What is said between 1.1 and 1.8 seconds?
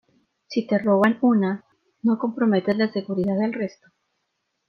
una,